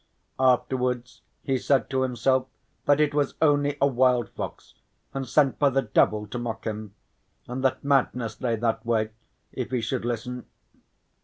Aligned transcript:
Afterwards 0.39 1.21
he 1.43 1.59
said 1.59 1.87
to 1.91 2.01
himself 2.01 2.47
that 2.85 2.99
it 2.99 3.13
was 3.13 3.35
only 3.39 3.77
a 3.79 3.85
wild 3.85 4.29
fox 4.29 4.73
and 5.13 5.27
sent 5.29 5.59
by 5.59 5.69
the 5.69 5.83
devil 5.83 6.25
to 6.29 6.39
mock 6.39 6.65
him, 6.65 6.95
and 7.47 7.63
that 7.63 7.83
madness 7.83 8.41
lay 8.41 8.55
that 8.55 8.83
way 8.83 9.11
if 9.51 9.69
he 9.69 9.79
should 9.79 10.03
listen. 10.03 10.47